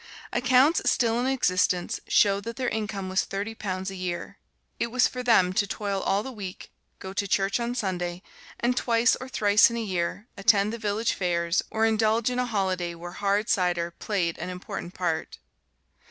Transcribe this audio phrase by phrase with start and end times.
[0.33, 4.39] Accounts still in existence show that their income was thirty pounds a year.
[4.79, 8.23] It was for them to toil all the week, go to church on Sunday,
[8.59, 12.47] and twice or thrice in a year attend the village fairs or indulge in a
[12.47, 15.37] holiday where hard cider played an important part.